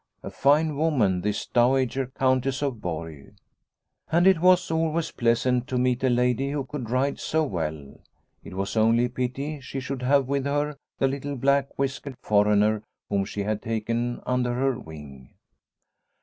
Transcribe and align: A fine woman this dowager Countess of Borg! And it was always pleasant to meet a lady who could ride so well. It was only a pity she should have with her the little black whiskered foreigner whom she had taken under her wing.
A 0.23 0.31
fine 0.31 0.77
woman 0.77 1.21
this 1.21 1.45
dowager 1.45 2.07
Countess 2.07 2.63
of 2.63 2.81
Borg! 2.81 3.35
And 4.11 4.25
it 4.25 4.39
was 4.41 4.71
always 4.71 5.11
pleasant 5.11 5.67
to 5.67 5.77
meet 5.77 6.03
a 6.03 6.09
lady 6.09 6.49
who 6.49 6.63
could 6.65 6.89
ride 6.89 7.19
so 7.19 7.43
well. 7.43 7.99
It 8.43 8.55
was 8.55 8.75
only 8.75 9.05
a 9.05 9.09
pity 9.11 9.59
she 9.59 9.79
should 9.79 10.01
have 10.01 10.25
with 10.27 10.45
her 10.45 10.75
the 10.97 11.07
little 11.07 11.35
black 11.35 11.77
whiskered 11.77 12.15
foreigner 12.23 12.81
whom 13.11 13.25
she 13.25 13.43
had 13.43 13.61
taken 13.61 14.23
under 14.25 14.55
her 14.55 14.79
wing. 14.79 15.35